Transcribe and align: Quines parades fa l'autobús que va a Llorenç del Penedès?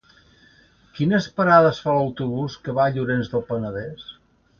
Quines 0.99 1.27
parades 1.39 1.81
fa 1.87 1.93
l'autobús 1.97 2.55
que 2.65 2.75
va 2.79 2.87
a 2.87 2.95
Llorenç 2.95 3.29
del 3.35 3.45
Penedès? 3.51 4.09